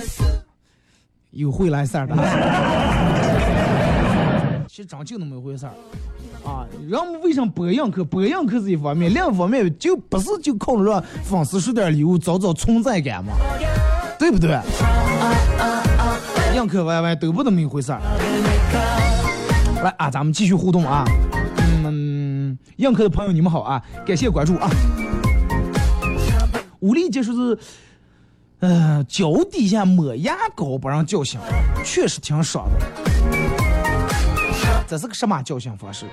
[1.30, 2.14] 有会来事儿的，
[4.80, 5.74] 其实真就那么一回事儿。
[6.42, 8.02] 啊，人们为什么播映客？
[8.02, 13.34] 播映客是一方面，另一方面就不是就靠着让粉丝收点礼物找找存在感嘛，
[14.18, 14.58] 对不对？
[16.54, 18.00] 映客歪歪都不那么一回事儿。
[19.84, 21.04] 来啊，咱们继续互动啊。
[21.84, 24.70] 嗯，映客的朋友你们好啊，感谢关注啊。
[26.78, 27.58] 武力接触是，
[28.60, 31.38] 呃，脚底下抹牙膏不让叫醒，
[31.84, 33.19] 确实挺爽的。
[34.90, 36.04] 这是个什么叫醒方式？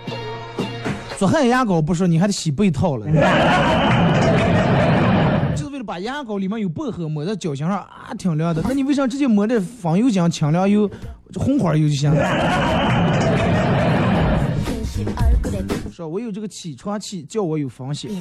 [1.18, 3.08] 做汗牙膏不说，你还得洗被套了。
[5.56, 8.62] 就是为了把牙膏里面有薄荷抹在脚心上啊，挺凉的。
[8.64, 10.88] 那你为啥直接抹点风油精、清凉油、
[11.34, 12.24] 红花油就行了？
[15.92, 18.12] 说我有这个起床气，叫我有风险。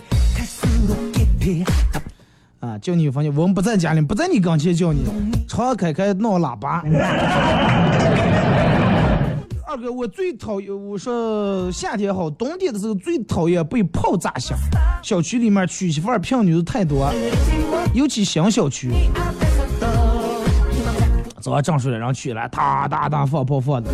[2.61, 5.05] 啊，叫你有风险，我们不在家里，不在你跟前叫你，
[5.47, 6.83] 常开开闹喇叭。
[9.77, 14.57] 二哥，我最讨厌，我说夏天好，冬天的时候最讨厌被炮炸醒。
[15.03, 17.13] 小区里面娶媳妇儿骗女的太多，
[17.93, 18.91] 尤其新小区。
[21.43, 23.91] 早上正睡了，然后起来，哒哒哒放炮放的。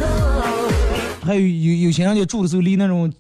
[1.25, 3.13] 还有有有些人家住的时候离那种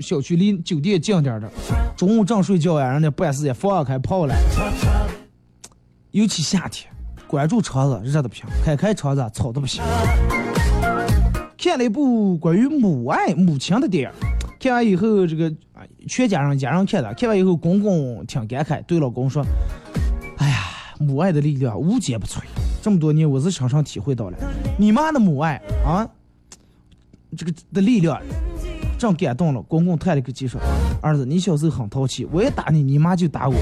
[0.00, 1.50] 小区离酒店近点的，
[1.96, 4.34] 中午正睡觉呀，人家办事也放开炮了。
[6.10, 6.92] 尤其夏天，
[7.26, 9.82] 关住车子热的不行，开开车子吵的不行。
[11.62, 14.10] 看了一部关于母爱、母亲的电影，
[14.58, 19.46] 看完以后，这个啊全家人家人看的，看完以后，公公挺感慨，对老公说
[20.38, 20.56] ：“哎呀，
[20.98, 22.40] 母爱的力量无坚不摧，
[22.82, 24.38] 这么多年我是深深体会到了，
[24.76, 26.04] 你妈的母爱啊，
[27.36, 28.20] 这个的力量，
[28.98, 30.60] 真感动了。”公公叹了个气说
[31.00, 33.54] ：“儿子，你小时候很淘气，我也打你，你妈就打我。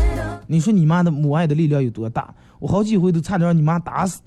[0.46, 2.34] 你说你妈的母爱的力量有多大？
[2.60, 4.22] 我好几回都差点让你妈打死。”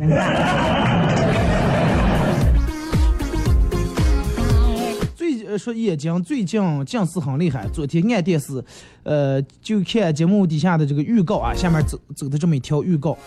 [5.57, 8.63] 说眼睛最近近视很厉害，昨天按电视，
[9.03, 13.17] 呃，就看节目底下的这个预告啊，下面走走的这么一条预告，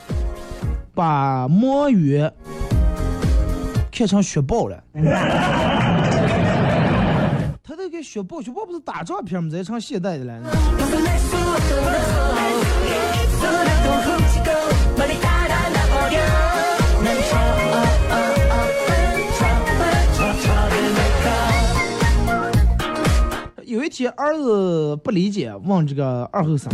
[0.95, 2.31] 把魔芋
[3.91, 4.83] 看成雪豹了。
[7.62, 9.49] 他这个雪豹，雪豹不是打仗片吗？
[9.51, 10.41] 这成现代的了。
[23.87, 26.68] 一天儿子不理解，问这个二后生：“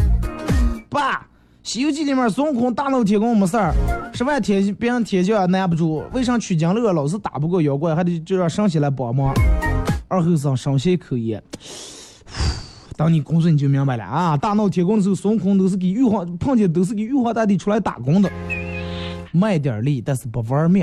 [0.89, 1.17] 爸，
[1.63, 3.75] 《西游记》里面孙悟空大闹天宫没事儿，
[4.15, 9.35] 十万天别人天将难不住，为啥取经乐老是打不过妖怪，还得就让神仙来帮忙？”
[10.09, 11.43] 二后生深吸一口烟。
[12.97, 14.35] 等 你工作你就明白了啊！
[14.35, 18.33] 大闹天宫的时候，孙悟空都是给玉皇碰见都是给玉皇大帝出来打工的，
[19.33, 20.83] 卖点力，但是不玩命。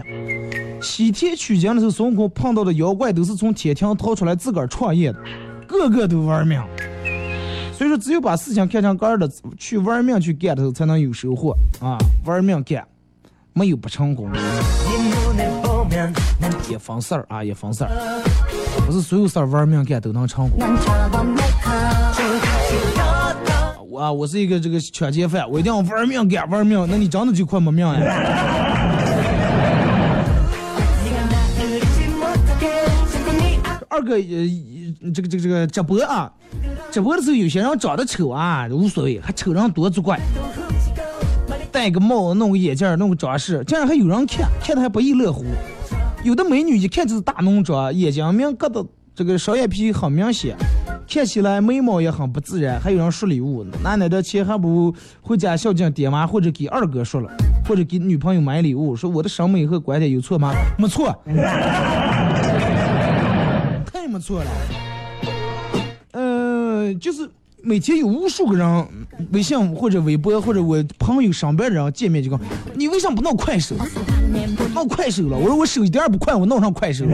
[0.80, 5.19] 西天取经的时候，孙悟空碰到的妖怪都是从天庭逃出来自个儿创业的，
[5.70, 6.59] 个个都玩命。
[7.78, 11.97] 所以说，只有把事情看成干的，去玩命去干的时候，才能有收获啊！
[12.26, 12.86] 玩命干，
[13.53, 14.30] 没有不成功。
[16.70, 17.89] 也分事儿啊，也分事儿，
[18.86, 20.59] 不是所有事儿玩命干都能成功。
[23.89, 27.95] 我啊，我是一个这个抢劫犯，我一定要玩命干玩命，那你真的就快没命呀！
[33.88, 34.20] 二哥，呃，
[35.13, 36.29] 这个这个这个直播啊，
[36.91, 40.19] 直播的时候有些人长得丑啊，无所谓，还丑人多作怪，
[41.71, 45.45] 戴个帽，弄个眼镜，弄个装饰，竟然还有人看，看的还不亦乐乎。
[46.21, 48.85] 有的美女一看就是大浓妆，眼睛明疙瘩，
[49.15, 50.53] 这个双眼皮很明显，
[51.07, 52.77] 看起来眉毛也很不自然。
[52.77, 57.31] 还有人说礼物，拿来的钱还不如回家孝敬爹妈，或者给二哥说了，
[57.65, 60.53] 或者给女朋友买礼物，说我的审美和观点有错吗？
[60.77, 61.07] 没错，
[63.85, 64.49] 太没错了。
[66.95, 67.29] 就是
[67.61, 68.87] 每天有无数个人
[69.31, 72.39] 微信或者微博或者我朋友上班人见面就讲，
[72.75, 73.75] 你为啥不弄快手？
[74.73, 77.05] 弄快手了，我说我手一点也不快，我弄上快手。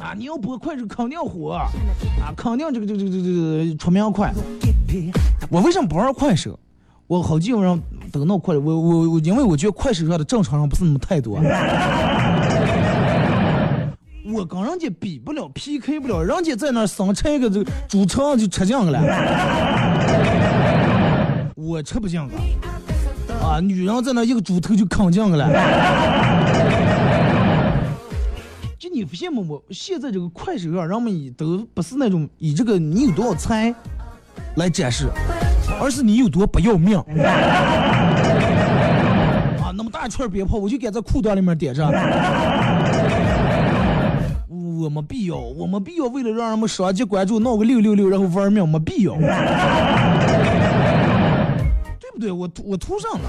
[0.00, 1.68] 啊，你要播快手肯定火，啊，
[2.36, 3.22] 肯定这个这个这个这
[3.68, 4.32] 个出名快。
[5.48, 6.58] 我为什么不玩快手？
[7.06, 7.80] 我好几个人
[8.10, 11.38] 都弄快手，我我我，因为我觉得快手上的正常人不是那么太多。
[14.32, 19.00] 我跟人家比不了，PK 不了，人家在那生吃一个这个主城就吃酱了，
[21.56, 22.34] 我吃不酱了。
[23.42, 25.48] 啊，女人在那一个猪头就扛酱了。
[28.78, 29.62] 就你不羡慕我？
[29.70, 33.74] 现在这个快手上，人们以都不是那种以这个你有多少才
[34.56, 35.08] 来展示，
[35.80, 36.96] 而是你有多不要命。
[39.58, 41.84] 啊，那么大串鞭炮，我就敢在裤裆里面点着。
[44.80, 49.14] 我没必要，我没必要为了让人们双击关注，闹个六六六，然后玩命，没必要。
[52.00, 52.32] 对不对？
[52.32, 53.28] 我我图上了，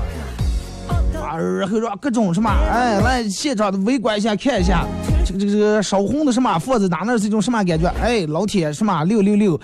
[1.21, 4.85] 啊，然后让各种什么，哎，来现场的围观一下，看一下，
[5.25, 7.87] 这个这个这个烧红的什么佛子，哪那是一种什么感觉？
[8.01, 9.59] 哎，老铁什么六六六。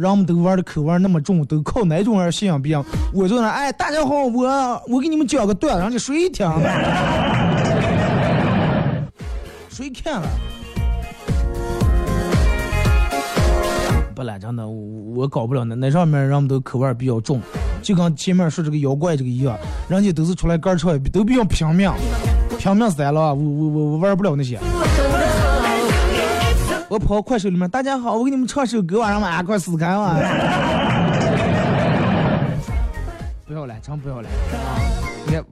[0.00, 2.82] 人们都玩的口味那么重，都靠哪种玩信仰不一样？
[3.12, 6.50] 我就那，哎，大家好，我我给你们讲个段，让你谁听？
[9.68, 10.28] 谁看了？
[14.14, 17.38] 不了，真的，我我搞不了那那上面人们都口味比较重，
[17.82, 19.54] 就跟前面说这个妖怪这个一样，
[19.86, 21.92] 人家都是出来干唱，都比较拼命，
[22.58, 24.58] 拼命死了，我我我我玩不了那些。
[26.90, 30.18] 我跑快手里面，大家好，我给你们唱首歌，让们快死开嘛！
[33.46, 34.34] 不要了，真不要了啊！
[35.24, 35.44] 你看，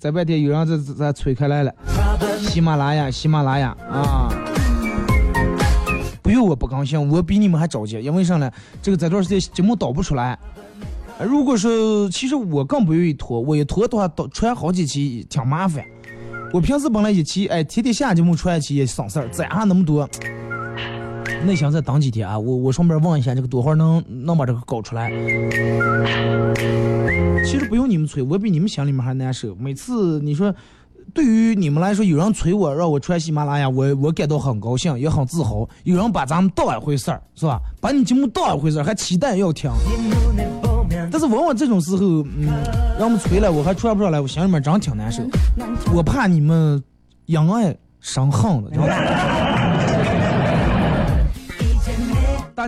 [0.00, 1.74] 在半天有人在在催开来了，
[2.38, 4.32] 喜马拉雅，喜马拉雅啊！
[6.22, 8.50] 不用我不高兴，我比你们还着急，因为啥呢？
[8.80, 10.38] 这个这段时间节目导不出来。
[11.20, 15.84] 如果说，其实我更不愿意拖，我一拖的话，导出来好几期挺麻烦。
[16.54, 20.08] 我平时本来一期，哎，天天下节目出来一期也省事儿，攒下那么多。
[21.44, 22.38] 那想再等几天啊？
[22.38, 25.10] 我我顺便问一下，这个多会儿能能把这个搞出来？
[27.44, 29.54] 其实不用你们催，我比你们心里面还难受。
[29.54, 30.52] 每次你说，
[31.14, 35.68] 对于你们来说，有人催我让我穿喜马拉雅，我我感到很高兴，也很自豪。
[35.84, 37.60] 有人把咱们当一回事儿，是吧？
[37.80, 39.70] 把你节目当一回事儿，还期待要听。
[41.10, 42.48] 但是往往这种时候，嗯，
[42.98, 45.22] 让我们催了，我还穿不上来，我心里面真挺难受。
[45.94, 46.82] 我怕你们
[47.26, 48.86] 因爱生恨了，知道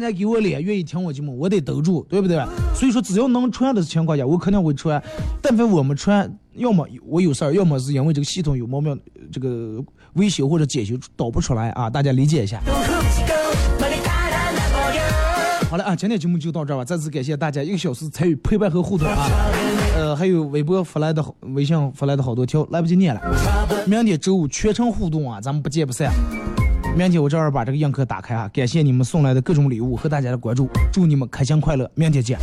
[0.00, 2.40] 大家给我脸，愿意听我节目，我得兜住，对不对？
[2.72, 5.02] 所以说，只要能穿的情况下，我肯定会穿。
[5.42, 8.96] 但凡我们穿，要么我有事儿，要么是因为这个系统有毛病，
[9.32, 9.82] 这个
[10.12, 12.60] 维修或者检修导不出来啊，大家理解一下。
[15.68, 16.84] 好了啊，今天节目就到这儿吧。
[16.84, 19.26] 再次感谢大家一个小时参与陪伴和互动啊。
[19.96, 23.20] 呃，还有微博发来的，微信发来的好多条，来不及念了。
[23.84, 26.12] 明天周五全程互动啊，咱们不见不散。
[26.98, 32.36] 明天我这儿把这个映客打开啊，感谢你们送来的各种礼物和大家的关注，祝你们开心快乐，明天见。